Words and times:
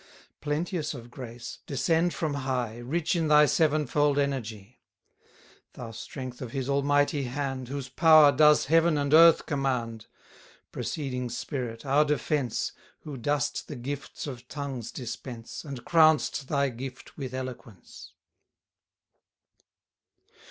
Plenteous 0.41 0.95
of 0.95 1.11
grace, 1.11 1.59
descend 1.67 2.11
from 2.11 2.33
high, 2.33 2.79
Rich 2.79 3.15
in 3.15 3.27
thy 3.27 3.45
sevenfold 3.45 4.17
energy! 4.17 4.81
Thou 5.73 5.91
strength 5.91 6.41
of 6.41 6.53
his 6.53 6.67
Almighty 6.67 7.25
hand, 7.25 7.67
Whose 7.67 7.87
power 7.87 8.31
does 8.31 8.65
heaven 8.65 8.97
and 8.97 9.13
earth 9.13 9.45
command: 9.45 10.07
Proceeding 10.71 11.29
Spirit, 11.29 11.85
our 11.85 12.03
defence, 12.03 12.71
Who 13.01 13.15
dost 13.15 13.67
the 13.67 13.75
gifts 13.75 14.25
of 14.25 14.47
tongues 14.47 14.91
dispense, 14.91 15.63
And 15.63 15.85
crown'st 15.85 16.47
thy 16.47 16.69
gift 16.69 17.15
with 17.15 17.35
eloquence! 17.35 18.13